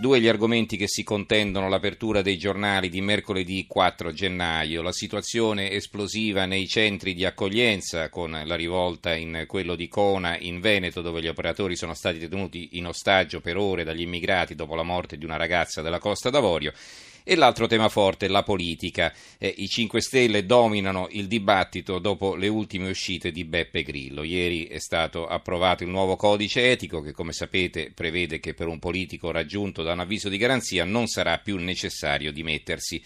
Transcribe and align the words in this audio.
Due 0.00 0.18
gli 0.18 0.28
argomenti 0.28 0.78
che 0.78 0.88
si 0.88 1.02
contendono 1.02 1.68
l'apertura 1.68 2.22
dei 2.22 2.38
giornali 2.38 2.88
di 2.88 3.02
mercoledì 3.02 3.66
4 3.68 4.12
gennaio, 4.12 4.80
la 4.80 4.92
situazione 4.92 5.72
esplosiva 5.72 6.46
nei 6.46 6.66
centri 6.66 7.12
di 7.12 7.26
accoglienza 7.26 8.08
con 8.08 8.30
la 8.30 8.54
rivolta 8.56 9.14
in 9.14 9.44
quello 9.46 9.74
di 9.74 9.88
Cona 9.88 10.38
in 10.38 10.60
Veneto 10.60 11.02
dove 11.02 11.20
gli 11.20 11.28
operatori 11.28 11.76
sono 11.76 11.92
stati 11.92 12.18
tenuti 12.18 12.78
in 12.78 12.86
ostaggio 12.86 13.42
per 13.42 13.58
ore 13.58 13.84
dagli 13.84 14.00
immigrati 14.00 14.54
dopo 14.54 14.74
la 14.74 14.84
morte 14.84 15.18
di 15.18 15.26
una 15.26 15.36
ragazza 15.36 15.82
della 15.82 15.98
Costa 15.98 16.30
d'Avorio 16.30 16.72
e 17.24 17.34
l'altro 17.34 17.66
tema 17.66 17.88
forte, 17.88 18.28
la 18.28 18.42
politica. 18.42 19.12
Eh, 19.38 19.54
I 19.58 19.68
5 19.68 20.00
Stelle 20.00 20.46
dominano 20.46 21.08
il 21.10 21.26
dibattito 21.26 21.98
dopo 21.98 22.34
le 22.34 22.48
ultime 22.48 22.88
uscite 22.88 23.30
di 23.30 23.44
Beppe 23.44 23.82
Grillo. 23.82 24.22
Ieri 24.22 24.66
è 24.66 24.78
stato 24.78 25.26
approvato 25.26 25.82
il 25.82 25.90
nuovo 25.90 26.16
codice 26.16 26.70
etico 26.70 27.00
che, 27.00 27.12
come 27.12 27.32
sapete, 27.32 27.92
prevede 27.94 28.40
che 28.40 28.54
per 28.54 28.66
un 28.66 28.78
politico 28.78 29.30
raggiunto 29.30 29.82
da 29.82 29.92
un 29.92 30.00
avviso 30.00 30.28
di 30.28 30.36
garanzia 30.36 30.84
non 30.84 31.06
sarà 31.06 31.38
più 31.38 31.56
necessario 31.56 32.32
dimettersi. 32.32 33.02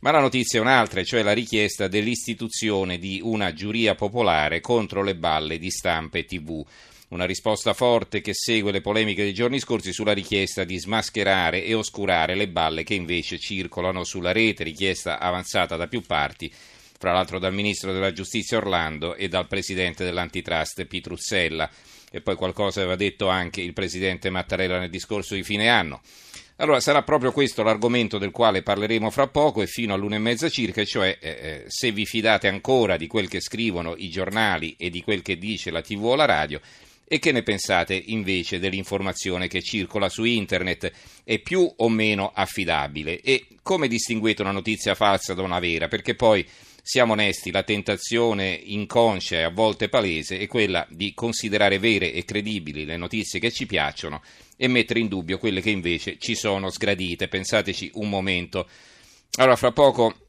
Ma 0.00 0.10
la 0.10 0.18
notizia 0.18 0.58
è 0.58 0.62
un'altra, 0.62 1.04
cioè 1.04 1.22
la 1.22 1.32
richiesta 1.32 1.86
dell'istituzione 1.86 2.98
di 2.98 3.20
una 3.22 3.52
giuria 3.52 3.94
popolare 3.94 4.60
contro 4.60 5.02
le 5.04 5.14
balle 5.14 5.58
di 5.58 5.70
stampa 5.70 6.18
e 6.18 6.24
tv. 6.24 6.66
Una 7.12 7.26
risposta 7.26 7.74
forte 7.74 8.22
che 8.22 8.32
segue 8.32 8.72
le 8.72 8.80
polemiche 8.80 9.22
dei 9.22 9.34
giorni 9.34 9.60
scorsi 9.60 9.92
sulla 9.92 10.14
richiesta 10.14 10.64
di 10.64 10.78
smascherare 10.78 11.62
e 11.62 11.74
oscurare 11.74 12.34
le 12.34 12.48
balle 12.48 12.84
che 12.84 12.94
invece 12.94 13.38
circolano 13.38 14.02
sulla 14.02 14.32
rete, 14.32 14.64
richiesta 14.64 15.18
avanzata 15.18 15.76
da 15.76 15.88
più 15.88 16.00
parti, 16.00 16.50
fra 16.50 17.12
l'altro 17.12 17.38
dal 17.38 17.52
ministro 17.52 17.92
della 17.92 18.14
giustizia 18.14 18.56
Orlando 18.56 19.14
e 19.14 19.28
dal 19.28 19.46
presidente 19.46 20.04
dell'antitrust 20.04 20.86
Pitruzzella. 20.86 21.68
E 22.10 22.22
poi 22.22 22.34
qualcosa 22.34 22.80
aveva 22.80 22.96
detto 22.96 23.28
anche 23.28 23.60
il 23.60 23.74
presidente 23.74 24.30
Mattarella 24.30 24.78
nel 24.78 24.88
discorso 24.88 25.34
di 25.34 25.42
fine 25.42 25.68
anno. 25.68 26.00
Allora 26.56 26.80
sarà 26.80 27.02
proprio 27.02 27.30
questo 27.32 27.62
l'argomento 27.62 28.16
del 28.16 28.30
quale 28.30 28.62
parleremo 28.62 29.10
fra 29.10 29.26
poco 29.26 29.60
e 29.60 29.66
fino 29.66 29.92
all'una 29.92 30.16
e 30.16 30.18
mezza 30.18 30.48
circa, 30.48 30.82
cioè 30.86 31.18
eh, 31.20 31.28
eh 31.28 31.64
se 31.66 31.92
vi 31.92 32.06
fidate 32.06 32.48
ancora 32.48 32.96
di 32.96 33.06
quel 33.06 33.28
che 33.28 33.40
scrivono 33.40 33.96
i 33.98 34.08
giornali 34.08 34.76
e 34.78 34.88
di 34.88 35.02
quel 35.02 35.20
che 35.20 35.36
dice 35.36 35.70
la 35.70 35.82
TV 35.82 36.04
o 36.04 36.14
la 36.14 36.24
radio 36.24 36.58
e 37.12 37.18
che 37.18 37.30
ne 37.30 37.42
pensate 37.42 37.94
invece 38.06 38.58
dell'informazione 38.58 39.46
che 39.46 39.60
circola 39.60 40.08
su 40.08 40.24
internet? 40.24 40.90
È 41.22 41.38
più 41.40 41.70
o 41.76 41.90
meno 41.90 42.32
affidabile? 42.34 43.20
E 43.20 43.48
come 43.62 43.86
distinguete 43.86 44.40
una 44.40 44.50
notizia 44.50 44.94
falsa 44.94 45.34
da 45.34 45.42
una 45.42 45.58
vera? 45.58 45.88
Perché 45.88 46.14
poi, 46.14 46.42
siamo 46.80 47.12
onesti, 47.12 47.50
la 47.50 47.64
tentazione 47.64 48.58
inconscia 48.64 49.36
e 49.36 49.42
a 49.42 49.50
volte 49.50 49.90
palese 49.90 50.38
è 50.38 50.46
quella 50.46 50.86
di 50.88 51.12
considerare 51.12 51.78
vere 51.78 52.14
e 52.14 52.24
credibili 52.24 52.86
le 52.86 52.96
notizie 52.96 53.38
che 53.38 53.52
ci 53.52 53.66
piacciono 53.66 54.22
e 54.56 54.66
mettere 54.68 55.00
in 55.00 55.08
dubbio 55.08 55.36
quelle 55.36 55.60
che 55.60 55.68
invece 55.68 56.16
ci 56.18 56.34
sono 56.34 56.70
sgradite. 56.70 57.28
Pensateci 57.28 57.90
un 57.96 58.08
momento. 58.08 58.66
Allora, 59.36 59.56
fra 59.56 59.72
poco 59.72 60.21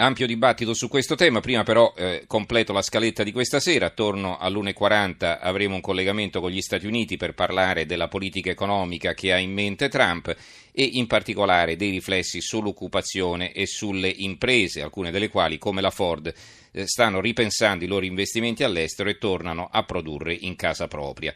Ampio 0.00 0.28
dibattito 0.28 0.74
su 0.74 0.86
questo 0.86 1.16
tema, 1.16 1.40
prima 1.40 1.64
però 1.64 1.92
eh, 1.96 2.22
completo 2.28 2.72
la 2.72 2.82
scaletta 2.82 3.24
di 3.24 3.32
questa 3.32 3.58
sera, 3.58 3.86
attorno 3.86 4.38
all'1.40 4.38 5.38
avremo 5.40 5.74
un 5.74 5.80
collegamento 5.80 6.40
con 6.40 6.52
gli 6.52 6.60
Stati 6.60 6.86
Uniti 6.86 7.16
per 7.16 7.34
parlare 7.34 7.84
della 7.84 8.06
politica 8.06 8.48
economica 8.48 9.12
che 9.12 9.32
ha 9.32 9.38
in 9.38 9.52
mente 9.52 9.88
Trump 9.88 10.32
e 10.70 10.84
in 10.84 11.08
particolare 11.08 11.74
dei 11.74 11.90
riflessi 11.90 12.40
sull'occupazione 12.40 13.50
e 13.50 13.66
sulle 13.66 14.14
imprese, 14.18 14.82
alcune 14.82 15.10
delle 15.10 15.30
quali 15.30 15.58
come 15.58 15.80
la 15.80 15.90
Ford 15.90 16.32
eh, 16.70 16.86
stanno 16.86 17.20
ripensando 17.20 17.82
i 17.82 17.88
loro 17.88 18.04
investimenti 18.04 18.62
all'estero 18.62 19.10
e 19.10 19.18
tornano 19.18 19.68
a 19.68 19.82
produrre 19.82 20.32
in 20.32 20.54
casa 20.54 20.86
propria. 20.86 21.34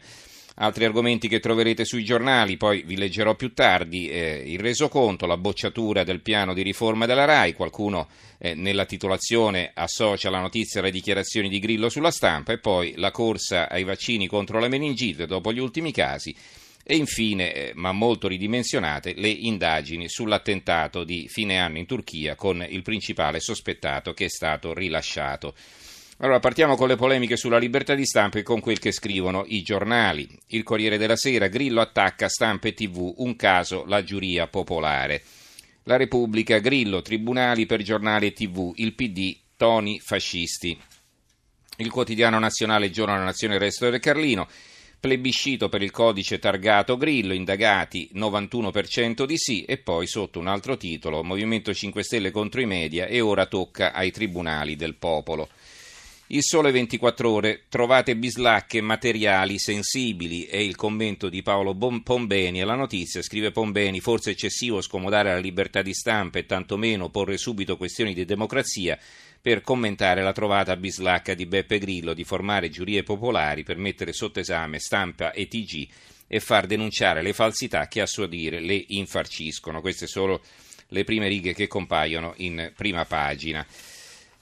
Altri 0.55 0.85
argomenti 0.85 1.27
che 1.27 1.39
troverete 1.39 1.83
sui 1.83 2.03
giornali, 2.03 2.57
poi 2.57 2.83
vi 2.83 2.95
leggerò 2.95 3.33
più 3.33 3.53
tardi, 3.53 4.07
eh, 4.07 4.43
il 4.45 4.59
resoconto, 4.59 5.25
la 5.25 5.37
bocciatura 5.37 6.03
del 6.03 6.21
piano 6.21 6.53
di 6.53 6.61
riforma 6.61 7.07
della 7.07 7.25
RAI, 7.25 7.53
qualcuno 7.53 8.07
eh, 8.37 8.53
nella 8.53 8.85
titolazione 8.85 9.71
associa 9.73 10.29
la 10.29 10.39
notizia 10.39 10.79
alle 10.79 10.91
dichiarazioni 10.91 11.49
di 11.49 11.57
Grillo 11.57 11.89
sulla 11.89 12.11
stampa 12.11 12.53
e 12.53 12.59
poi 12.59 12.93
la 12.97 13.09
corsa 13.09 13.67
ai 13.67 13.83
vaccini 13.83 14.27
contro 14.27 14.59
la 14.59 14.67
meningite 14.67 15.25
dopo 15.25 15.51
gli 15.51 15.59
ultimi 15.59 15.91
casi 15.91 16.35
e 16.83 16.97
infine, 16.97 17.53
eh, 17.53 17.71
ma 17.75 17.93
molto 17.93 18.27
ridimensionate, 18.27 19.13
le 19.15 19.29
indagini 19.29 20.09
sull'attentato 20.09 21.03
di 21.03 21.27
fine 21.29 21.57
anno 21.57 21.77
in 21.77 21.85
Turchia 21.85 22.35
con 22.35 22.63
il 22.67 22.81
principale 22.81 23.39
sospettato 23.39 24.13
che 24.13 24.25
è 24.25 24.29
stato 24.29 24.73
rilasciato. 24.73 25.55
Allora 26.23 26.39
partiamo 26.39 26.77
con 26.77 26.87
le 26.87 26.95
polemiche 26.95 27.35
sulla 27.35 27.57
libertà 27.57 27.95
di 27.95 28.05
stampa 28.05 28.39
e 28.39 28.43
con 28.43 28.61
quel 28.61 28.79
che 28.79 28.93
scrivono 28.93 29.43
i 29.45 29.61
giornali. 29.61 30.25
Il 30.47 30.63
Corriere 30.63 30.97
della 30.97 31.17
Sera, 31.17 31.47
Grillo 31.47 31.81
attacca 31.81 32.29
stampa 32.29 32.69
e 32.69 32.73
tv, 32.73 33.15
un 33.17 33.35
caso 33.35 33.83
la 33.87 34.05
giuria 34.05 34.47
popolare. 34.47 35.21
La 35.83 35.97
Repubblica, 35.97 36.59
Grillo, 36.59 37.01
tribunali 37.01 37.65
per 37.65 37.81
giornali 37.81 38.27
e 38.27 38.31
tv, 38.31 38.71
il 38.75 38.93
PD, 38.93 39.37
toni 39.57 39.99
fascisti. 39.99 40.79
Il 41.79 41.89
quotidiano 41.89 42.39
nazionale 42.39 42.89
Giorno 42.89 43.15
della 43.15 43.25
Nazione, 43.25 43.55
il 43.55 43.59
resto 43.59 43.89
del 43.89 43.99
Carlino. 43.99 44.47
Plebiscito 45.01 45.67
per 45.67 45.81
il 45.81 45.91
codice 45.91 46.39
targato 46.39 46.95
Grillo, 46.95 47.33
indagati 47.33 48.11
91% 48.13 49.25
di 49.25 49.37
sì 49.37 49.65
e 49.65 49.77
poi 49.77 50.07
sotto 50.07 50.39
un 50.39 50.47
altro 50.47 50.77
titolo 50.77 51.21
Movimento 51.21 51.73
5 51.73 52.01
Stelle 52.01 52.31
contro 52.31 52.61
i 52.61 52.65
media 52.65 53.07
e 53.07 53.19
ora 53.19 53.45
tocca 53.45 53.91
ai 53.91 54.11
tribunali 54.11 54.77
del 54.77 54.95
popolo. 54.95 55.49
Il 56.27 56.41
sole 56.41 56.71
24 56.71 57.29
ore, 57.29 57.63
trovate 57.67 58.15
bislacche 58.15 58.79
materiali 58.79 59.59
sensibili, 59.59 60.45
è 60.45 60.55
il 60.55 60.75
commento 60.75 61.27
di 61.27 61.41
Paolo 61.41 61.75
Pombeni 61.75 62.61
alla 62.61 62.75
notizia, 62.75 63.21
scrive 63.21 63.51
Pombeni, 63.51 63.99
forse 63.99 64.31
eccessivo 64.31 64.81
scomodare 64.81 65.33
la 65.33 65.39
libertà 65.39 65.81
di 65.81 65.93
stampa 65.93 66.39
e 66.39 66.45
tantomeno 66.45 67.09
porre 67.09 67.37
subito 67.37 67.75
questioni 67.75 68.13
di 68.13 68.23
democrazia 68.23 68.97
per 69.41 69.59
commentare 69.59 70.23
la 70.23 70.31
trovata 70.31 70.77
bislacca 70.77 71.33
di 71.33 71.45
Beppe 71.45 71.77
Grillo 71.77 72.13
di 72.13 72.23
formare 72.23 72.69
giurie 72.69 73.03
popolari 73.03 73.63
per 73.63 73.75
mettere 73.75 74.13
sotto 74.13 74.39
esame 74.39 74.79
stampa 74.79 75.33
e 75.33 75.49
TG 75.49 75.87
e 76.27 76.39
far 76.39 76.67
denunciare 76.67 77.21
le 77.21 77.33
falsità 77.33 77.87
che 77.89 77.99
a 77.99 78.05
suo 78.05 78.27
dire 78.27 78.61
le 78.61 78.81
infarciscono. 78.87 79.81
Queste 79.81 80.07
sono 80.07 80.39
le 80.87 81.03
prime 81.03 81.27
righe 81.27 81.53
che 81.53 81.67
compaiono 81.67 82.33
in 82.37 82.71
prima 82.73 83.03
pagina. 83.03 83.67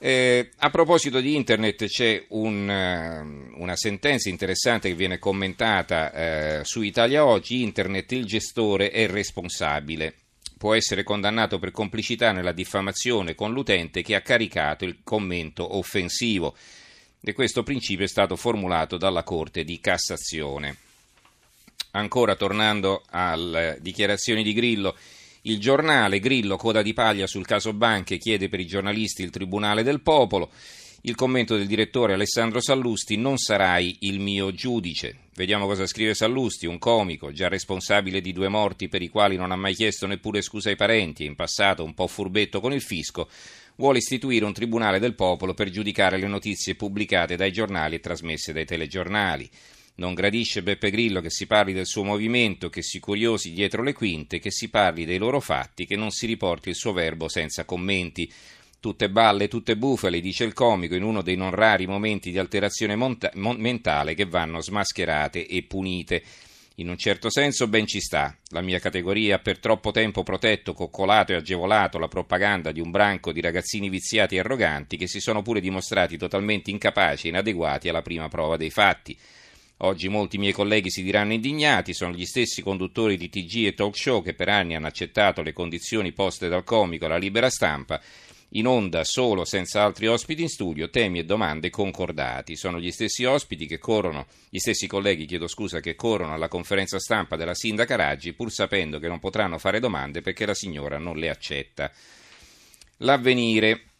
Eh, 0.04 0.50
a 0.56 0.70
proposito 0.70 1.20
di 1.20 1.36
internet 1.36 1.86
c'è 1.86 2.24
un, 2.30 2.68
uh, 2.68 3.62
una 3.62 3.76
sentenza 3.76 4.28
interessante 4.28 4.88
che 4.88 4.96
viene 4.96 5.20
commentata 5.20 6.58
uh, 6.58 6.64
su 6.64 6.82
Italia 6.82 7.24
Oggi, 7.24 7.62
internet 7.62 8.10
il 8.10 8.24
gestore 8.24 8.90
è 8.90 9.06
responsabile, 9.06 10.12
può 10.58 10.74
essere 10.74 11.04
condannato 11.04 11.60
per 11.60 11.70
complicità 11.70 12.32
nella 12.32 12.50
diffamazione 12.50 13.36
con 13.36 13.52
l'utente 13.52 14.02
che 14.02 14.16
ha 14.16 14.22
caricato 14.22 14.84
il 14.84 15.02
commento 15.04 15.76
offensivo. 15.76 16.56
E 17.20 17.32
questo 17.32 17.62
principio 17.62 18.04
è 18.04 18.08
stato 18.08 18.34
formulato 18.34 18.96
dalla 18.96 19.22
Corte 19.22 19.62
di 19.62 19.78
Cassazione. 19.78 20.78
Ancora 21.92 22.34
tornando 22.34 23.04
alle 23.10 23.78
dichiarazioni 23.80 24.42
di 24.42 24.52
Grillo, 24.52 24.96
il 25.42 25.58
giornale 25.58 26.20
Grillo, 26.20 26.56
coda 26.56 26.82
di 26.82 26.92
paglia 26.92 27.26
sul 27.26 27.46
caso 27.46 27.72
Banche, 27.72 28.18
chiede 28.18 28.48
per 28.48 28.60
i 28.60 28.66
giornalisti 28.66 29.22
il 29.22 29.30
Tribunale 29.30 29.82
del 29.82 30.00
Popolo. 30.00 30.50
Il 31.04 31.16
commento 31.16 31.56
del 31.56 31.66
direttore 31.66 32.12
Alessandro 32.12 32.60
Sallusti, 32.60 33.16
non 33.16 33.36
sarai 33.38 33.96
il 34.00 34.20
mio 34.20 34.52
giudice. 34.52 35.16
Vediamo 35.34 35.66
cosa 35.66 35.84
scrive 35.84 36.14
Sallusti, 36.14 36.66
un 36.66 36.78
comico, 36.78 37.32
già 37.32 37.48
responsabile 37.48 38.20
di 38.20 38.32
due 38.32 38.46
morti 38.46 38.88
per 38.88 39.02
i 39.02 39.08
quali 39.08 39.34
non 39.34 39.50
ha 39.50 39.56
mai 39.56 39.74
chiesto 39.74 40.06
neppure 40.06 40.42
scusa 40.42 40.68
ai 40.68 40.76
parenti 40.76 41.24
in 41.24 41.34
passato 41.34 41.82
un 41.82 41.94
po' 41.94 42.06
furbetto 42.06 42.60
con 42.60 42.72
il 42.72 42.82
fisco, 42.82 43.28
vuole 43.76 43.98
istituire 43.98 44.44
un 44.44 44.52
tribunale 44.52 45.00
del 45.00 45.16
popolo 45.16 45.54
per 45.54 45.70
giudicare 45.70 46.18
le 46.18 46.28
notizie 46.28 46.76
pubblicate 46.76 47.34
dai 47.34 47.50
giornali 47.50 47.96
e 47.96 48.00
trasmesse 48.00 48.52
dai 48.52 48.64
telegiornali. 48.64 49.50
Non 49.94 50.14
gradisce 50.14 50.62
Beppe 50.62 50.90
Grillo 50.90 51.20
che 51.20 51.30
si 51.30 51.46
parli 51.46 51.74
del 51.74 51.86
suo 51.86 52.02
movimento, 52.02 52.70
che 52.70 52.82
si 52.82 52.98
curiosi 52.98 53.52
dietro 53.52 53.82
le 53.82 53.92
quinte, 53.92 54.38
che 54.38 54.50
si 54.50 54.70
parli 54.70 55.04
dei 55.04 55.18
loro 55.18 55.38
fatti, 55.38 55.84
che 55.84 55.96
non 55.96 56.10
si 56.10 56.26
riporti 56.26 56.70
il 56.70 56.74
suo 56.74 56.92
verbo 56.92 57.28
senza 57.28 57.64
commenti. 57.64 58.32
Tutte 58.80 59.10
balle, 59.10 59.48
tutte 59.48 59.76
bufale, 59.76 60.20
dice 60.20 60.44
il 60.44 60.54
comico, 60.54 60.94
in 60.94 61.04
uno 61.04 61.22
dei 61.22 61.36
non 61.36 61.50
rari 61.50 61.86
momenti 61.86 62.30
di 62.30 62.38
alterazione 62.38 62.96
monta- 62.96 63.30
mon- 63.34 63.60
mentale 63.60 64.14
che 64.14 64.24
vanno 64.24 64.60
smascherate 64.60 65.46
e 65.46 65.62
punite. 65.62 66.22
In 66.76 66.88
un 66.88 66.96
certo 66.96 67.30
senso 67.30 67.68
ben 67.68 67.86
ci 67.86 68.00
sta. 68.00 68.34
La 68.48 68.62
mia 68.62 68.78
categoria 68.78 69.36
ha 69.36 69.40
per 69.40 69.58
troppo 69.58 69.90
tempo 69.90 70.22
protetto, 70.22 70.72
coccolato 70.72 71.32
e 71.32 71.36
agevolato 71.36 71.98
la 71.98 72.08
propaganda 72.08 72.72
di 72.72 72.80
un 72.80 72.90
branco 72.90 73.30
di 73.30 73.42
ragazzini 73.42 73.90
viziati 73.90 74.36
e 74.36 74.38
arroganti 74.38 74.96
che 74.96 75.06
si 75.06 75.20
sono 75.20 75.42
pure 75.42 75.60
dimostrati 75.60 76.16
totalmente 76.16 76.70
incapaci 76.70 77.26
e 77.26 77.28
inadeguati 77.28 77.90
alla 77.90 78.02
prima 78.02 78.28
prova 78.28 78.56
dei 78.56 78.70
fatti. 78.70 79.16
Oggi 79.84 80.08
molti 80.08 80.38
miei 80.38 80.52
colleghi 80.52 80.90
si 80.90 81.02
diranno 81.02 81.32
indignati, 81.32 81.92
sono 81.92 82.14
gli 82.14 82.24
stessi 82.24 82.62
conduttori 82.62 83.16
di 83.16 83.28
TG 83.28 83.66
e 83.66 83.74
talk 83.74 83.96
show 83.96 84.22
che 84.22 84.32
per 84.32 84.48
anni 84.48 84.76
hanno 84.76 84.86
accettato 84.86 85.42
le 85.42 85.52
condizioni 85.52 86.12
poste 86.12 86.48
dal 86.48 86.62
comico 86.62 87.06
alla 87.06 87.16
libera 87.16 87.50
stampa 87.50 88.00
in 88.50 88.66
onda 88.66 89.02
solo 89.02 89.44
senza 89.44 89.82
altri 89.82 90.06
ospiti 90.06 90.42
in 90.42 90.48
studio, 90.48 90.88
temi 90.88 91.18
e 91.18 91.24
domande 91.24 91.68
concordati. 91.70 92.54
Sono 92.54 92.78
gli 92.78 92.92
stessi 92.92 93.24
ospiti 93.24 93.66
che 93.66 93.78
corrono, 93.78 94.26
gli 94.50 94.58
stessi 94.58 94.86
colleghi, 94.86 95.24
chiedo 95.24 95.48
scusa, 95.48 95.80
che 95.80 95.96
corrono 95.96 96.34
alla 96.34 96.48
conferenza 96.48 97.00
stampa 97.00 97.34
della 97.34 97.54
sindaca 97.54 97.96
Raggi 97.96 98.34
pur 98.34 98.52
sapendo 98.52 99.00
che 99.00 99.08
non 99.08 99.18
potranno 99.18 99.58
fare 99.58 99.80
domande 99.80 100.20
perché 100.20 100.46
la 100.46 100.54
signora 100.54 100.98
non 100.98 101.16
le 101.16 101.28
accetta. 101.28 101.90
L'avvenire 102.98 103.91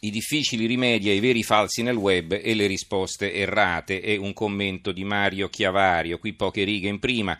i 0.00 0.10
difficili 0.10 0.66
rimedi 0.66 1.08
ai 1.08 1.18
veri 1.18 1.42
falsi 1.42 1.82
nel 1.82 1.96
web 1.96 2.38
e 2.40 2.54
le 2.54 2.66
risposte 2.66 3.32
errate. 3.32 4.00
È 4.00 4.16
un 4.16 4.32
commento 4.32 4.92
di 4.92 5.02
Mario 5.02 5.48
Chiavario, 5.48 6.18
qui 6.18 6.34
poche 6.34 6.64
righe 6.64 6.88
in 6.88 7.00
prima. 7.00 7.36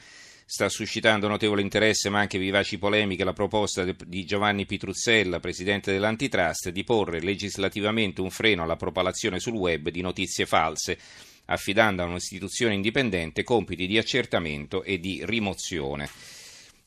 Sta 0.51 0.69
suscitando 0.69 1.29
notevole 1.29 1.61
interesse 1.61 2.09
ma 2.09 2.21
anche 2.21 2.39
vivaci 2.39 2.79
polemiche 2.79 3.23
la 3.23 3.35
proposta 3.35 3.85
di 3.85 4.25
Giovanni 4.25 4.67
Pitruzzella, 4.67 5.41
presidente 5.41 5.93
dell'Antitrust, 5.93 6.71
di 6.71 6.85
porre 6.85 7.21
legislativamente 7.21 8.23
un 8.23 8.31
freno 8.31 8.63
alla 8.63 8.77
propalazione 8.77 9.39
sul 9.39 9.53
web 9.53 9.91
di 9.91 10.01
notizie 10.01 10.47
false, 10.47 10.99
affidando 11.45 12.03
a 12.03 12.07
un'istituzione 12.07 12.75
indipendente 12.75 13.45
compiti 13.45 13.87
di 13.87 13.99
accertamento 13.99 14.83
e 14.83 14.99
di 14.99 15.21
rimozione. 15.23 16.09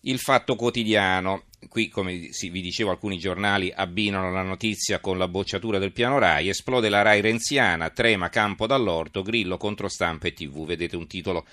Il 0.06 0.18
fatto 0.18 0.56
quotidiano, 0.56 1.44
qui 1.70 1.88
come 1.88 2.32
vi 2.42 2.62
dicevo 2.62 2.90
alcuni 2.90 3.20
giornali 3.20 3.72
abbinano 3.72 4.32
la 4.32 4.42
notizia 4.42 5.00
con 5.00 5.20
la 5.20 5.28
bocciatura 5.28 5.78
del 5.78 5.92
piano 5.92 6.18
RAI, 6.18 6.50
esplode 6.50 6.90
la 6.90 7.04
RAI 7.04 7.22
renziana, 7.22 7.92
trema 7.92 8.30
campo 8.30 8.66
dall'orto, 8.66 9.22
grillo 9.22 9.58
contro 9.58 9.88
stampa 9.88 10.26
e 10.26 10.34
tv, 10.34 10.66
vedete 10.66 10.96
un 10.96 11.06
titolo 11.06 11.46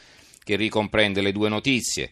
che 0.42 0.56
ricomprende 0.56 1.20
le 1.20 1.32
due 1.32 1.50
notizie. 1.50 2.10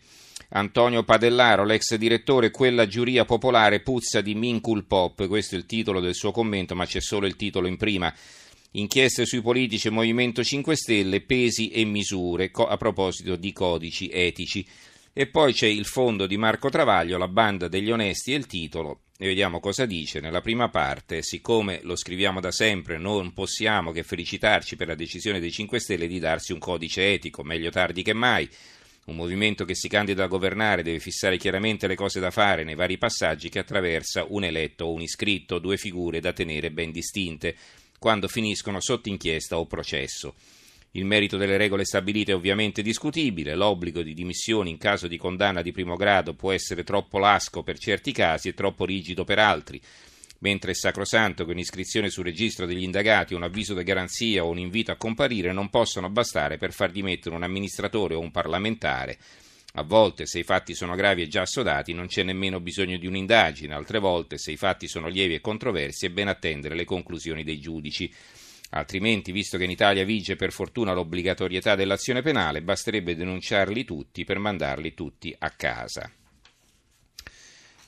Antonio 0.50 1.04
Padellaro, 1.04 1.64
l'ex 1.64 1.94
direttore, 1.94 2.50
quella 2.50 2.86
giuria 2.86 3.24
popolare 3.24 3.80
puzza 3.80 4.20
di 4.20 4.34
Mincul 4.34 4.84
Pop, 4.84 5.26
questo 5.28 5.54
è 5.54 5.58
il 5.58 5.64
titolo 5.64 6.00
del 6.00 6.14
suo 6.14 6.32
commento, 6.32 6.74
ma 6.74 6.84
c'è 6.84 7.00
solo 7.00 7.26
il 7.26 7.36
titolo 7.36 7.66
in 7.66 7.78
prima. 7.78 8.14
Inchieste 8.72 9.24
sui 9.24 9.40
politici 9.40 9.88
Movimento 9.88 10.44
5 10.44 10.76
Stelle, 10.76 11.22
pesi 11.22 11.70
e 11.70 11.86
misure, 11.86 12.50
a 12.52 12.76
proposito 12.76 13.36
di 13.36 13.54
codici 13.54 14.10
etici. 14.12 14.66
E 15.18 15.28
poi 15.28 15.54
c'è 15.54 15.66
il 15.66 15.86
fondo 15.86 16.26
di 16.26 16.36
Marco 16.36 16.68
Travaglio, 16.68 17.16
la 17.16 17.26
banda 17.26 17.68
degli 17.68 17.90
onesti 17.90 18.34
e 18.34 18.36
il 18.36 18.44
titolo, 18.44 19.04
e 19.16 19.26
vediamo 19.26 19.60
cosa 19.60 19.86
dice 19.86 20.20
nella 20.20 20.42
prima 20.42 20.68
parte. 20.68 21.22
Siccome 21.22 21.80
lo 21.84 21.96
scriviamo 21.96 22.38
da 22.38 22.50
sempre, 22.50 22.98
non 22.98 23.32
possiamo 23.32 23.92
che 23.92 24.02
felicitarci 24.02 24.76
per 24.76 24.88
la 24.88 24.94
decisione 24.94 25.40
dei 25.40 25.50
5 25.50 25.80
Stelle 25.80 26.06
di 26.06 26.18
darsi 26.18 26.52
un 26.52 26.58
codice 26.58 27.14
etico, 27.14 27.42
meglio 27.42 27.70
tardi 27.70 28.02
che 28.02 28.12
mai. 28.12 28.46
Un 29.06 29.16
movimento 29.16 29.64
che 29.64 29.74
si 29.74 29.88
candida 29.88 30.24
a 30.24 30.28
governare 30.28 30.82
deve 30.82 30.98
fissare 30.98 31.38
chiaramente 31.38 31.86
le 31.86 31.94
cose 31.94 32.20
da 32.20 32.30
fare 32.30 32.62
nei 32.62 32.74
vari 32.74 32.98
passaggi 32.98 33.48
che 33.48 33.60
attraversa 33.60 34.26
un 34.28 34.44
eletto 34.44 34.84
o 34.84 34.92
un 34.92 35.00
iscritto, 35.00 35.58
due 35.58 35.78
figure 35.78 36.20
da 36.20 36.34
tenere 36.34 36.70
ben 36.70 36.90
distinte, 36.90 37.56
quando 37.98 38.28
finiscono 38.28 38.82
sotto 38.82 39.08
inchiesta 39.08 39.58
o 39.58 39.64
processo. 39.64 40.34
Il 40.92 41.04
merito 41.04 41.36
delle 41.36 41.56
regole 41.56 41.84
stabilite 41.84 42.32
è 42.32 42.34
ovviamente 42.34 42.80
discutibile, 42.82 43.54
l'obbligo 43.54 44.02
di 44.02 44.14
dimissioni 44.14 44.70
in 44.70 44.78
caso 44.78 45.06
di 45.08 45.18
condanna 45.18 45.60
di 45.60 45.72
primo 45.72 45.94
grado 45.94 46.34
può 46.34 46.52
essere 46.52 46.84
troppo 46.84 47.18
lasco 47.18 47.62
per 47.62 47.78
certi 47.78 48.12
casi 48.12 48.48
e 48.48 48.54
troppo 48.54 48.86
rigido 48.86 49.24
per 49.24 49.38
altri, 49.38 49.80
mentre 50.38 50.70
è 50.70 50.74
sacrosanto 50.74 51.44
che 51.44 51.52
un'iscrizione 51.52 52.08
sul 52.08 52.24
registro 52.24 52.66
degli 52.66 52.82
indagati, 52.82 53.34
un 53.34 53.42
avviso 53.42 53.74
di 53.74 53.82
garanzia 53.82 54.44
o 54.44 54.48
un 54.48 54.58
invito 54.58 54.90
a 54.90 54.96
comparire 54.96 55.52
non 55.52 55.68
possono 55.68 56.08
bastare 56.08 56.56
per 56.56 56.72
far 56.72 56.90
dimettere 56.90 57.34
un 57.34 57.42
amministratore 57.42 58.14
o 58.14 58.20
un 58.20 58.30
parlamentare. 58.30 59.18
A 59.78 59.82
volte, 59.82 60.24
se 60.24 60.38
i 60.38 60.42
fatti 60.42 60.74
sono 60.74 60.94
gravi 60.94 61.20
e 61.20 61.28
già 61.28 61.42
assodati, 61.42 61.92
non 61.92 62.06
c'è 62.06 62.22
nemmeno 62.22 62.60
bisogno 62.60 62.96
di 62.96 63.06
un'indagine, 63.06 63.74
altre 63.74 63.98
volte, 63.98 64.38
se 64.38 64.52
i 64.52 64.56
fatti 64.56 64.88
sono 64.88 65.08
lievi 65.08 65.34
e 65.34 65.42
controversi, 65.42 66.06
è 66.06 66.08
ben 66.08 66.28
attendere 66.28 66.74
le 66.74 66.86
conclusioni 66.86 67.44
dei 67.44 67.60
giudici. 67.60 68.10
Altrimenti, 68.76 69.32
visto 69.32 69.56
che 69.58 69.64
in 69.64 69.70
Italia 69.70 70.04
vige 70.04 70.36
per 70.36 70.52
fortuna 70.52 70.92
l'obbligatorietà 70.92 71.74
dell'azione 71.74 72.22
penale, 72.22 72.62
basterebbe 72.62 73.16
denunciarli 73.16 73.84
tutti 73.84 74.24
per 74.24 74.38
mandarli 74.38 74.94
tutti 74.94 75.34
a 75.38 75.50
casa. 75.50 76.10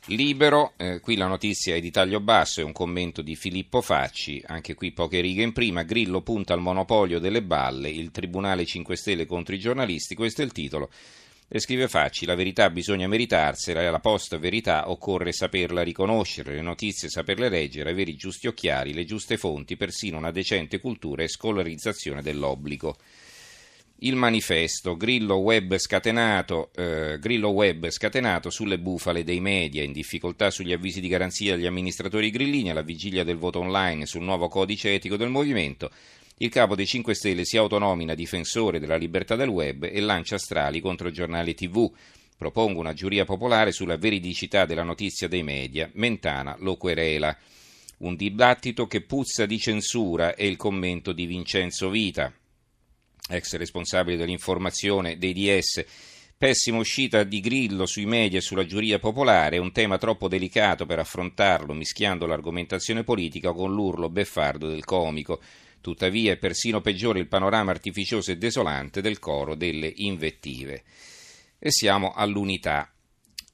Libero, 0.06 0.72
eh, 0.78 1.00
qui 1.00 1.16
la 1.16 1.26
notizia 1.26 1.74
è 1.74 1.80
di 1.80 1.90
taglio 1.90 2.20
basso, 2.20 2.60
è 2.60 2.64
un 2.64 2.72
commento 2.72 3.20
di 3.20 3.36
Filippo 3.36 3.82
Facci, 3.82 4.42
anche 4.46 4.72
qui 4.72 4.92
poche 4.92 5.20
righe 5.20 5.42
in 5.42 5.52
prima, 5.52 5.82
Grillo 5.82 6.22
punta 6.22 6.54
al 6.54 6.60
monopolio 6.60 7.18
delle 7.18 7.42
balle, 7.42 7.90
il 7.90 8.10
Tribunale 8.10 8.64
5 8.64 8.96
Stelle 8.96 9.26
contro 9.26 9.54
i 9.54 9.58
giornalisti, 9.58 10.14
questo 10.14 10.40
è 10.40 10.46
il 10.46 10.52
titolo. 10.52 10.88
E 11.50 11.60
scrive 11.60 11.88
Facci, 11.88 12.26
la 12.26 12.34
verità 12.34 12.68
bisogna 12.68 13.08
meritarsela, 13.08 13.90
la 13.90 14.00
post 14.00 14.38
verità 14.38 14.90
occorre 14.90 15.32
saperla 15.32 15.82
riconoscere, 15.82 16.52
le 16.52 16.60
notizie 16.60 17.08
saperle 17.08 17.48
leggere, 17.48 17.88
avere 17.88 18.10
i 18.10 18.16
giusti 18.16 18.48
occhiali, 18.48 18.92
le 18.92 19.06
giuste 19.06 19.38
fonti, 19.38 19.78
persino 19.78 20.18
una 20.18 20.30
decente 20.30 20.78
cultura 20.78 21.22
e 21.22 21.28
scolarizzazione 21.28 22.20
dell'obbligo. 22.20 22.98
Il 24.00 24.14
manifesto, 24.14 24.94
Grillo 24.94 25.36
web, 25.36 25.78
scatenato, 25.78 26.70
eh, 26.74 27.16
Grillo 27.18 27.48
web 27.48 27.88
scatenato 27.88 28.50
sulle 28.50 28.78
bufale 28.78 29.24
dei 29.24 29.40
media, 29.40 29.82
in 29.82 29.92
difficoltà 29.92 30.50
sugli 30.50 30.74
avvisi 30.74 31.00
di 31.00 31.08
garanzia 31.08 31.54
agli 31.54 31.66
amministratori 31.66 32.28
grillini 32.28 32.68
alla 32.68 32.82
vigilia 32.82 33.24
del 33.24 33.38
voto 33.38 33.60
online 33.60 34.04
sul 34.04 34.22
nuovo 34.22 34.48
codice 34.48 34.92
etico 34.92 35.16
del 35.16 35.30
movimento, 35.30 35.90
il 36.38 36.50
capo 36.50 36.76
dei 36.76 36.86
5 36.86 37.14
Stelle 37.14 37.44
si 37.44 37.56
autonomina 37.56 38.14
difensore 38.14 38.78
della 38.78 38.96
libertà 38.96 39.34
del 39.34 39.48
web 39.48 39.82
e 39.84 40.00
lancia 40.00 40.38
strali 40.38 40.80
contro 40.80 41.10
giornali 41.10 41.54
TV. 41.54 41.90
Propongo 42.36 42.78
una 42.78 42.92
giuria 42.92 43.24
popolare 43.24 43.72
sulla 43.72 43.96
veridicità 43.96 44.64
della 44.64 44.84
notizia 44.84 45.26
dei 45.26 45.42
media. 45.42 45.90
Mentana 45.94 46.56
lo 46.60 46.76
querela. 46.76 47.36
Un 47.98 48.14
dibattito 48.14 48.86
che 48.86 49.00
puzza 49.00 49.46
di 49.46 49.58
censura 49.58 50.36
è 50.36 50.44
il 50.44 50.56
commento 50.56 51.10
di 51.10 51.26
Vincenzo 51.26 51.90
Vita, 51.90 52.32
ex 53.28 53.56
responsabile 53.56 54.16
dell'informazione 54.16 55.18
dei 55.18 55.32
DS. 55.32 55.84
Pessima 56.38 56.78
uscita 56.78 57.24
di 57.24 57.40
Grillo 57.40 57.84
sui 57.84 58.06
media 58.06 58.38
e 58.38 58.42
sulla 58.42 58.64
giuria 58.64 59.00
popolare, 59.00 59.58
un 59.58 59.72
tema 59.72 59.98
troppo 59.98 60.28
delicato 60.28 60.86
per 60.86 61.00
affrontarlo 61.00 61.74
mischiando 61.74 62.26
l'argomentazione 62.26 63.02
politica 63.02 63.50
con 63.50 63.74
l'urlo 63.74 64.08
beffardo 64.08 64.68
del 64.68 64.84
comico. 64.84 65.40
Tuttavia 65.80 66.32
è 66.32 66.36
persino 66.36 66.80
peggiore 66.80 67.18
il 67.18 67.28
panorama 67.28 67.70
artificioso 67.70 68.30
e 68.30 68.36
desolante 68.36 69.00
del 69.00 69.18
coro 69.18 69.54
delle 69.54 69.92
invettive. 69.96 70.82
E 71.58 71.70
siamo 71.70 72.12
all'unità. 72.12 72.90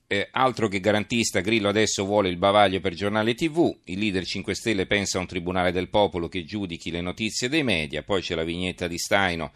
Eh, 0.07 0.29
altro 0.31 0.69
che 0.69 0.81
garantista, 0.81 1.41
Grillo 1.41 1.69
adesso 1.69 2.05
vuole 2.05 2.29
il 2.29 2.37
bavaglio 2.37 2.81
per 2.81 2.95
giornale 2.95 3.35
TV, 3.35 3.75
il 3.85 3.99
leader 3.99 4.25
5 4.25 4.55
Stelle 4.55 4.87
pensa 4.87 5.17
a 5.17 5.23
un 5.23 5.27
tribunale 5.27 5.73
del 5.73 5.89
popolo 5.89 6.29
che 6.29 6.45
giudichi 6.45 6.91
le 6.91 7.01
notizie 7.01 7.49
dei 7.49 7.63
media, 7.63 8.03
poi 8.03 8.21
c'è 8.21 8.35
la 8.35 8.45
vignetta 8.45 8.87
di 8.87 8.99
Staino, 8.99 9.53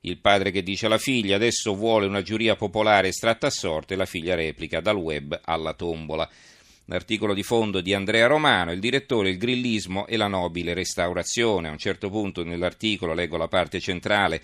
il 0.00 0.18
padre 0.18 0.50
che 0.50 0.62
dice 0.62 0.86
alla 0.86 0.96
figlia 0.96 1.36
adesso 1.36 1.74
vuole 1.74 2.06
una 2.06 2.22
giuria 2.22 2.56
popolare 2.56 3.08
estratta 3.08 3.48
a 3.48 3.50
sorte 3.50 3.96
la 3.96 4.06
figlia 4.06 4.34
replica 4.34 4.80
dal 4.80 4.96
web 4.96 5.38
alla 5.44 5.74
tombola. 5.74 6.28
L'articolo 6.90 7.34
di 7.34 7.44
fondo 7.44 7.80
di 7.80 7.94
Andrea 7.94 8.26
Romano, 8.26 8.72
il 8.72 8.80
direttore, 8.80 9.30
il 9.30 9.38
grillismo 9.38 10.08
e 10.08 10.16
la 10.16 10.26
nobile 10.26 10.74
restaurazione. 10.74 11.68
A 11.68 11.70
un 11.70 11.78
certo 11.78 12.10
punto 12.10 12.42
nell'articolo, 12.42 13.14
leggo 13.14 13.36
la 13.36 13.46
parte 13.46 13.78
centrale, 13.78 14.42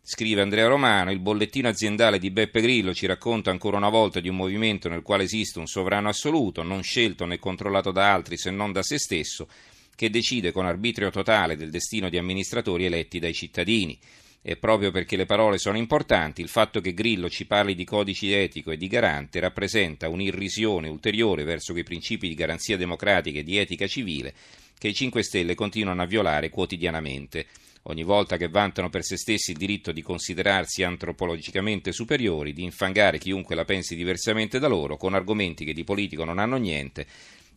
scrive 0.00 0.40
Andrea 0.40 0.68
Romano, 0.68 1.10
il 1.10 1.18
bollettino 1.18 1.66
aziendale 1.66 2.20
di 2.20 2.30
Beppe 2.30 2.60
Grillo 2.60 2.94
ci 2.94 3.06
racconta 3.06 3.50
ancora 3.50 3.76
una 3.76 3.88
volta 3.88 4.20
di 4.20 4.28
un 4.28 4.36
movimento 4.36 4.88
nel 4.88 5.02
quale 5.02 5.24
esiste 5.24 5.58
un 5.58 5.66
sovrano 5.66 6.08
assoluto, 6.08 6.62
non 6.62 6.84
scelto 6.84 7.24
né 7.26 7.40
controllato 7.40 7.90
da 7.90 8.12
altri 8.12 8.36
se 8.38 8.52
non 8.52 8.70
da 8.70 8.84
se 8.84 8.96
stesso, 8.96 9.48
che 9.96 10.10
decide 10.10 10.52
con 10.52 10.66
arbitrio 10.66 11.10
totale 11.10 11.56
del 11.56 11.70
destino 11.70 12.08
di 12.08 12.18
amministratori 12.18 12.84
eletti 12.84 13.18
dai 13.18 13.34
cittadini. 13.34 13.98
E 14.42 14.56
proprio 14.56 14.90
perché 14.90 15.16
le 15.16 15.26
parole 15.26 15.58
sono 15.58 15.76
importanti, 15.76 16.40
il 16.40 16.48
fatto 16.48 16.80
che 16.80 16.94
Grillo 16.94 17.28
ci 17.28 17.46
parli 17.46 17.74
di 17.74 17.84
codici 17.84 18.32
etico 18.32 18.70
e 18.70 18.78
di 18.78 18.86
garante 18.86 19.38
rappresenta 19.38 20.08
un'irrisione 20.08 20.88
ulteriore 20.88 21.44
verso 21.44 21.72
quei 21.72 21.84
principi 21.84 22.26
di 22.26 22.34
garanzia 22.34 22.78
democratica 22.78 23.40
e 23.40 23.42
di 23.42 23.58
etica 23.58 23.86
civile 23.86 24.34
che 24.78 24.88
i 24.88 24.94
5 24.94 25.22
Stelle 25.22 25.54
continuano 25.54 26.00
a 26.00 26.06
violare 26.06 26.48
quotidianamente. 26.48 27.48
Ogni 27.84 28.02
volta 28.02 28.38
che 28.38 28.48
vantano 28.48 28.88
per 28.88 29.04
se 29.04 29.18
stessi 29.18 29.50
il 29.50 29.58
diritto 29.58 29.92
di 29.92 30.00
considerarsi 30.00 30.82
antropologicamente 30.82 31.92
superiori, 31.92 32.54
di 32.54 32.62
infangare 32.62 33.18
chiunque 33.18 33.54
la 33.54 33.66
pensi 33.66 33.94
diversamente 33.94 34.58
da 34.58 34.68
loro, 34.68 34.96
con 34.96 35.12
argomenti 35.12 35.66
che 35.66 35.74
di 35.74 35.84
politico 35.84 36.24
non 36.24 36.38
hanno 36.38 36.56
niente, 36.56 37.06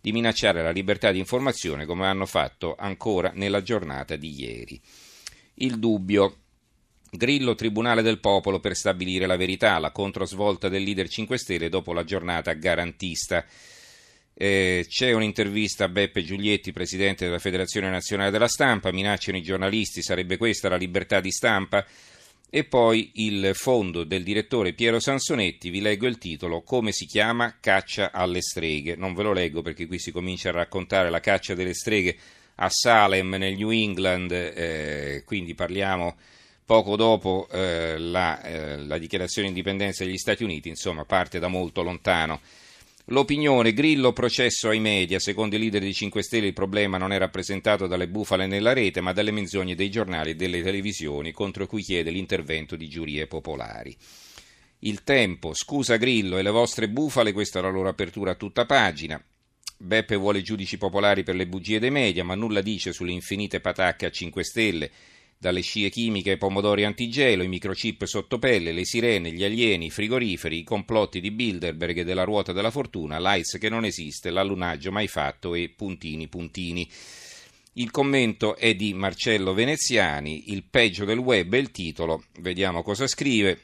di 0.01 0.11
minacciare 0.11 0.61
la 0.61 0.71
libertà 0.71 1.13
di 1.13 1.19
informazione 1.19 1.85
come 1.85 2.07
hanno 2.07 2.25
fatto 2.25 2.75
ancora 2.77 3.31
nella 3.33 3.61
giornata 3.61 4.17
di 4.17 4.41
ieri. 4.41 4.81
Il 5.55 5.79
dubbio 5.79 6.42
Grillo, 7.15 7.53
Tribunale 7.53 8.01
del 8.01 8.19
Popolo 8.19 8.59
per 8.59 8.75
stabilire 8.75 9.27
la 9.27 9.37
verità, 9.37 9.77
la 9.77 9.91
controsvolta 9.91 10.67
del 10.67 10.81
leader 10.81 11.07
5 11.07 11.37
Stelle 11.37 11.69
dopo 11.69 11.93
la 11.93 12.03
giornata 12.03 12.53
garantista. 12.53 13.45
Eh, 14.33 14.87
c'è 14.89 15.11
un'intervista 15.11 15.83
a 15.83 15.89
Beppe 15.89 16.23
Giulietti, 16.23 16.71
presidente 16.71 17.25
della 17.25 17.37
Federazione 17.37 17.91
Nazionale 17.91 18.31
della 18.31 18.47
Stampa, 18.47 18.91
minacciano 18.91 19.37
i 19.37 19.43
giornalisti, 19.43 20.01
sarebbe 20.01 20.37
questa 20.37 20.69
la 20.69 20.75
libertà 20.75 21.19
di 21.19 21.31
stampa? 21.31 21.85
E 22.49 22.63
poi 22.63 23.11
il 23.15 23.51
fondo 23.53 24.03
del 24.03 24.23
direttore 24.23 24.73
Piero 24.73 24.99
Sansonetti, 24.99 25.69
vi 25.69 25.81
leggo 25.81 26.07
il 26.07 26.17
titolo, 26.17 26.61
come 26.63 26.91
si 26.91 27.05
chiama 27.05 27.57
Caccia 27.59 28.11
alle 28.11 28.41
streghe. 28.41 28.95
Non 28.95 29.13
ve 29.13 29.21
lo 29.21 29.33
leggo 29.33 29.61
perché 29.61 29.85
qui 29.85 29.99
si 29.99 30.11
comincia 30.11 30.49
a 30.49 30.53
raccontare 30.53 31.11
la 31.11 31.19
caccia 31.19 31.53
delle 31.53 31.75
streghe 31.75 32.17
a 32.55 32.69
Salem 32.69 33.35
nel 33.35 33.55
New 33.55 33.69
England, 33.69 34.31
eh, 34.31 35.23
quindi 35.25 35.53
parliamo 35.53 36.15
poco 36.65 36.95
dopo 36.95 37.47
eh, 37.51 37.97
la, 37.97 38.41
eh, 38.41 38.77
la 38.77 38.97
dichiarazione 38.97 39.47
di 39.47 39.53
indipendenza 39.53 40.03
degli 40.03 40.17
Stati 40.17 40.43
Uniti, 40.43 40.69
insomma 40.69 41.05
parte 41.05 41.39
da 41.39 41.47
molto 41.47 41.83
lontano. 41.83 42.41
L'opinione, 43.07 43.73
Grillo 43.73 44.13
processo 44.13 44.69
ai 44.69 44.79
media, 44.79 45.19
secondo 45.19 45.57
i 45.57 45.59
leader 45.59 45.81
di 45.81 45.93
5 45.93 46.23
Stelle 46.23 46.47
il 46.47 46.53
problema 46.53 46.97
non 46.97 47.11
è 47.11 47.17
rappresentato 47.17 47.85
dalle 47.85 48.07
bufale 48.07 48.47
nella 48.47 48.71
rete 48.71 49.01
ma 49.01 49.11
dalle 49.11 49.31
menzogne 49.31 49.75
dei 49.75 49.91
giornali 49.91 50.29
e 50.29 50.35
delle 50.35 50.63
televisioni 50.63 51.33
contro 51.33 51.67
cui 51.67 51.81
chiede 51.81 52.11
l'intervento 52.11 52.77
di 52.77 52.87
giurie 52.87 53.27
popolari. 53.27 53.93
Il 54.79 55.03
tempo, 55.03 55.53
scusa 55.53 55.97
Grillo 55.97 56.37
e 56.37 56.43
le 56.43 56.49
vostre 56.49 56.87
bufale, 56.87 57.33
questa 57.33 57.59
è 57.59 57.61
la 57.61 57.69
loro 57.69 57.89
apertura 57.89 58.31
a 58.31 58.35
tutta 58.35 58.65
pagina. 58.65 59.21
Beppe 59.77 60.15
vuole 60.15 60.41
giudici 60.41 60.77
popolari 60.77 61.23
per 61.23 61.35
le 61.35 61.45
bugie 61.45 61.79
dei 61.79 61.91
media 61.91 62.23
ma 62.23 62.35
nulla 62.35 62.61
dice 62.61 62.93
sulle 62.93 63.11
infinite 63.11 63.59
patacche 63.59 64.05
a 64.05 64.11
5 64.11 64.43
Stelle 64.45 64.91
dalle 65.43 65.59
scie 65.59 65.89
chimiche 65.89 66.31
ai 66.31 66.37
pomodori 66.37 66.85
antigelo, 66.85 67.43
i 67.43 67.49
microchip 67.49 68.05
sotto 68.05 68.39
pelle, 68.39 68.71
le 68.71 68.85
sirene, 68.85 69.33
gli 69.33 69.43
alieni, 69.43 69.87
i 69.87 69.89
frigoriferi, 69.89 70.59
i 70.59 70.63
complotti 70.63 71.19
di 71.19 71.31
Bilderberg 71.31 71.97
e 71.97 72.03
della 72.05 72.23
ruota 72.23 72.53
della 72.53 72.71
fortuna, 72.71 73.19
l'AIS 73.19 73.57
che 73.59 73.67
non 73.67 73.83
esiste, 73.83 74.29
l'allunaggio 74.29 74.89
mai 74.89 75.09
fatto 75.09 75.53
e 75.53 75.67
puntini 75.67 76.29
puntini. 76.29 76.89
Il 77.73 77.91
commento 77.91 78.55
è 78.55 78.73
di 78.73 78.93
Marcello 78.93 79.53
Veneziani, 79.53 80.53
il 80.53 80.63
peggio 80.63 81.03
del 81.03 81.17
web 81.17 81.53
è 81.53 81.57
il 81.57 81.71
titolo, 81.71 82.23
vediamo 82.39 82.81
cosa 82.81 83.05
scrive. 83.05 83.59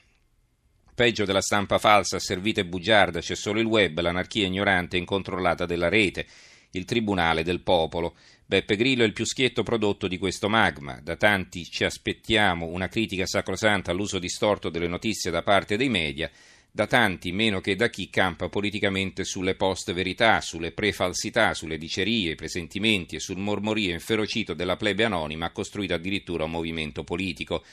Peggio 0.93 1.23
della 1.23 1.41
stampa 1.41 1.77
falsa, 1.77 2.19
servita 2.19 2.59
e 2.59 2.65
bugiarda, 2.65 3.21
c'è 3.21 3.35
solo 3.35 3.61
il 3.61 3.65
web, 3.65 3.97
l'anarchia 4.01 4.45
ignorante 4.45 4.97
e 4.97 4.99
incontrollata 4.99 5.65
della 5.65 5.87
rete 5.87 6.25
il 6.71 6.83
Tribunale 6.83 7.43
del 7.43 7.61
Popolo. 7.61 8.15
Beppe 8.49 8.77
Grillo 8.77 9.03
è 9.03 9.05
il 9.05 9.13
più 9.13 9.25
schietto 9.25 9.61
prodotto 9.61 10.07
di 10.07 10.17
questo 10.17 10.49
magma. 10.49 10.99
Da 11.03 11.15
tanti 11.15 11.65
ci 11.65 11.83
aspettiamo 11.83 12.65
una 12.65 12.87
critica 12.87 13.27
sacrosanta 13.27 13.91
all'uso 13.91 14.17
distorto 14.17 14.71
delle 14.71 14.87
notizie 14.87 15.29
da 15.29 15.43
parte 15.43 15.77
dei 15.77 15.87
media, 15.87 16.31
da 16.71 16.87
tanti 16.87 17.31
meno 17.31 17.61
che 17.61 17.75
da 17.75 17.89
chi 17.89 18.09
campa 18.09 18.49
politicamente 18.49 19.23
sulle 19.23 19.53
post-verità, 19.53 20.41
sulle 20.41 20.71
pre-falsità, 20.71 21.53
sulle 21.53 21.77
dicerie, 21.77 22.31
i 22.31 22.35
presentimenti 22.35 23.17
e 23.17 23.19
sul 23.19 23.37
mormorio 23.37 23.91
inferocito 23.91 24.55
della 24.55 24.77
plebe 24.77 25.03
anonima 25.03 25.51
costruito 25.51 25.93
addirittura 25.93 26.45
un 26.45 26.49
movimento 26.49 27.03
politico. 27.03 27.63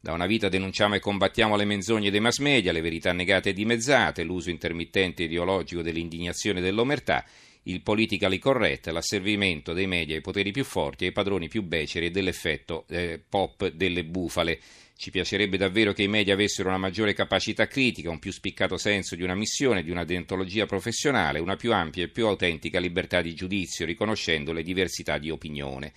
Da 0.00 0.14
una 0.14 0.26
vita 0.26 0.48
denunciamo 0.48 0.96
e 0.96 0.98
combattiamo 0.98 1.54
le 1.54 1.64
menzogne 1.64 2.10
dei 2.10 2.18
mass 2.18 2.38
media, 2.38 2.72
le 2.72 2.80
verità 2.80 3.12
negate 3.12 3.50
e 3.50 3.52
dimezzate, 3.52 4.24
l'uso 4.24 4.50
intermittente 4.50 5.22
ideologico 5.22 5.80
dell'indignazione 5.80 6.58
e 6.58 6.62
dell'omertà 6.62 7.24
il 7.64 7.82
politically 7.82 8.38
correct, 8.38 8.88
l'asservimento 8.88 9.72
dei 9.72 9.86
media 9.86 10.14
ai 10.14 10.20
poteri 10.20 10.50
più 10.50 10.64
forti, 10.64 11.06
ai 11.06 11.12
padroni 11.12 11.48
più 11.48 11.62
beceri 11.62 12.06
e 12.06 12.10
dell'effetto 12.10 12.84
eh, 12.88 13.20
pop 13.26 13.68
delle 13.68 14.04
bufale. 14.04 14.60
Ci 14.96 15.10
piacerebbe 15.10 15.56
davvero 15.56 15.92
che 15.92 16.04
i 16.04 16.08
media 16.08 16.34
avessero 16.34 16.68
una 16.68 16.78
maggiore 16.78 17.14
capacità 17.14 17.66
critica, 17.66 18.10
un 18.10 18.20
più 18.20 18.32
spiccato 18.32 18.76
senso 18.76 19.16
di 19.16 19.22
una 19.22 19.34
missione, 19.34 19.82
di 19.82 19.90
una 19.90 20.04
deontologia 20.04 20.66
professionale, 20.66 21.40
una 21.40 21.56
più 21.56 21.72
ampia 21.72 22.04
e 22.04 22.08
più 22.08 22.26
autentica 22.26 22.78
libertà 22.78 23.20
di 23.20 23.34
giudizio, 23.34 23.86
riconoscendo 23.86 24.52
le 24.52 24.62
diversità 24.62 25.18
di 25.18 25.30
opinione. 25.30 25.92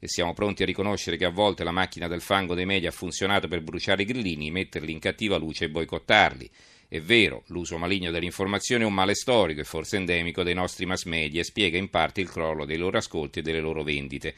E 0.00 0.08
siamo 0.08 0.32
pronti 0.32 0.62
a 0.62 0.66
riconoscere 0.66 1.16
che 1.16 1.26
a 1.26 1.30
volte 1.30 1.62
la 1.62 1.70
macchina 1.70 2.08
del 2.08 2.22
fango 2.22 2.54
dei 2.54 2.64
media 2.64 2.88
ha 2.88 2.92
funzionato 2.92 3.46
per 3.46 3.60
bruciare 3.60 4.02
i 4.02 4.06
grillini, 4.06 4.50
metterli 4.50 4.90
in 4.90 4.98
cattiva 4.98 5.36
luce 5.36 5.66
e 5.66 5.70
boicottarli. 5.70 6.50
È 6.92 7.00
vero, 7.00 7.44
l'uso 7.46 7.78
maligno 7.78 8.10
dell'informazione 8.10 8.82
è 8.82 8.86
un 8.86 8.92
male 8.92 9.14
storico 9.14 9.60
e 9.60 9.64
forse 9.64 9.96
endemico 9.96 10.42
dei 10.42 10.54
nostri 10.54 10.86
mass 10.86 11.04
media 11.04 11.40
e 11.40 11.44
spiega 11.44 11.78
in 11.78 11.88
parte 11.88 12.20
il 12.20 12.28
crollo 12.28 12.64
dei 12.64 12.78
loro 12.78 12.98
ascolti 12.98 13.38
e 13.38 13.42
delle 13.42 13.60
loro 13.60 13.84
vendite. 13.84 14.34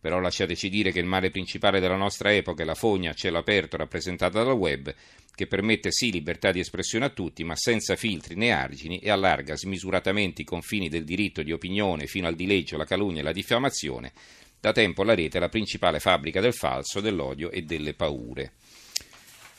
Però 0.00 0.20
lasciateci 0.20 0.68
dire 0.68 0.92
che 0.92 1.00
il 1.00 1.04
male 1.04 1.32
principale 1.32 1.80
della 1.80 1.96
nostra 1.96 2.32
epoca 2.32 2.62
è 2.62 2.64
la 2.64 2.76
fogna 2.76 3.10
a 3.10 3.14
cielo 3.14 3.38
aperto 3.38 3.76
rappresentata 3.76 4.44
dal 4.44 4.54
web, 4.54 4.94
che 5.34 5.48
permette 5.48 5.90
sì 5.90 6.12
libertà 6.12 6.52
di 6.52 6.60
espressione 6.60 7.06
a 7.06 7.10
tutti, 7.10 7.42
ma 7.42 7.56
senza 7.56 7.96
filtri 7.96 8.36
né 8.36 8.52
argini 8.52 9.00
e 9.00 9.10
allarga 9.10 9.56
smisuratamente 9.56 10.42
i 10.42 10.44
confini 10.44 10.88
del 10.88 11.02
diritto 11.02 11.42
di 11.42 11.50
opinione 11.50 12.06
fino 12.06 12.28
al 12.28 12.36
dileggio, 12.36 12.76
la 12.76 12.84
calunnia 12.84 13.22
e 13.22 13.24
la 13.24 13.32
diffamazione. 13.32 14.12
Da 14.60 14.70
tempo 14.70 15.02
la 15.02 15.16
rete 15.16 15.38
è 15.38 15.40
la 15.40 15.48
principale 15.48 15.98
fabbrica 15.98 16.40
del 16.40 16.54
falso, 16.54 17.00
dell'odio 17.00 17.50
e 17.50 17.62
delle 17.62 17.94
paure. 17.94 18.52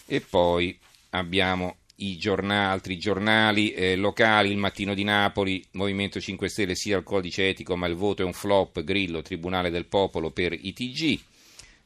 E 0.06 0.22
poi 0.22 0.80
abbiamo 1.10 1.80
giornali, 2.18 2.72
altri 2.72 2.98
giornali 2.98 3.72
eh, 3.72 3.96
locali, 3.96 4.52
il 4.52 4.58
Mattino 4.58 4.94
di 4.94 5.04
Napoli, 5.04 5.64
Movimento 5.72 6.20
5 6.20 6.48
Stelle 6.48 6.76
sia 6.76 6.98
il 6.98 7.04
codice 7.04 7.50
etico 7.50 7.76
ma 7.76 7.88
il 7.88 7.96
voto 7.96 8.22
è 8.22 8.26
un 8.26 8.34
flop, 8.34 8.84
Grillo, 8.84 9.24
Tribunale 9.24 9.72
del 9.72 9.86
Popolo 9.86 10.30
per 10.30 10.54
i 10.54 10.74
TG. 10.74 11.20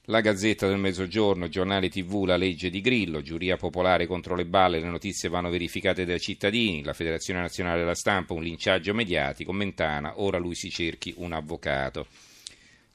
La 0.06 0.20
Gazzetta 0.20 0.68
del 0.68 0.80
Mezzogiorno, 0.80 1.48
giornale 1.48 1.88
TV, 1.88 2.26
la 2.26 2.36
legge 2.36 2.70
di 2.70 2.82
Grillo, 2.82 3.22
giuria 3.22 3.56
popolare 3.56 4.08
contro 4.08 4.36
le 4.36 4.46
balle, 4.46 4.80
le 4.80 4.90
notizie 4.90 5.30
vanno 5.30 5.50
verificate 5.50 6.04
dai 6.04 6.20
cittadini, 6.20 6.84
la 6.84 6.94
Federazione 6.94 7.40
Nazionale 7.40 7.80
della 7.80 7.96
Stampa, 7.96 8.34
un 8.34 8.44
linciaggio 8.44 8.94
mediatico, 8.94 9.54
Mentana, 9.54 10.20
ora 10.20 10.38
lui 10.38 10.56
si 10.56 10.70
cerchi 10.70 11.14
un 11.18 11.32
avvocato. 11.32 12.08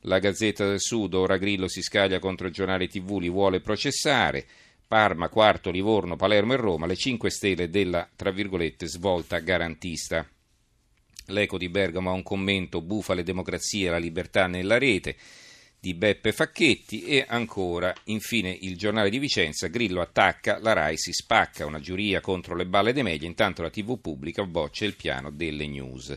La 0.00 0.18
Gazzetta 0.18 0.66
del 0.66 0.80
Sud, 0.80 1.14
ora 1.14 1.38
Grillo 1.38 1.68
si 1.68 1.80
scaglia 1.80 2.18
contro 2.18 2.48
il 2.48 2.52
giornale 2.52 2.88
TV, 2.88 3.18
li 3.18 3.30
vuole 3.30 3.60
processare. 3.60 4.44
Parma, 4.86 5.28
Quarto, 5.28 5.70
Livorno, 5.70 6.14
Palermo 6.14 6.52
e 6.52 6.56
Roma, 6.56 6.86
le 6.86 6.94
5 6.94 7.28
stelle 7.28 7.70
della, 7.70 8.08
tra 8.14 8.30
virgolette, 8.30 8.86
svolta 8.86 9.40
garantista. 9.40 10.24
L'Eco 11.26 11.58
di 11.58 11.68
Bergamo 11.68 12.10
ha 12.10 12.12
un 12.12 12.22
commento, 12.22 12.80
bufale 12.80 13.24
democrazia 13.24 13.88
e 13.88 13.90
la 13.90 13.98
libertà 13.98 14.46
nella 14.46 14.78
rete 14.78 15.16
di 15.80 15.94
Beppe 15.94 16.32
Facchetti 16.32 17.04
e 17.04 17.24
ancora, 17.28 17.92
infine, 18.04 18.56
il 18.60 18.76
giornale 18.76 19.10
di 19.10 19.18
Vicenza, 19.18 19.68
Grillo 19.68 20.00
attacca, 20.00 20.58
la 20.60 20.72
RAI 20.72 20.96
si 20.96 21.12
spacca, 21.12 21.66
una 21.66 21.80
giuria 21.80 22.20
contro 22.20 22.54
le 22.54 22.66
balle 22.66 22.92
dei 22.92 23.02
media, 23.02 23.28
intanto 23.28 23.62
la 23.62 23.70
TV 23.70 24.00
pubblica 24.00 24.44
boccia 24.44 24.84
il 24.84 24.94
piano 24.94 25.30
delle 25.30 25.66
news. 25.66 26.14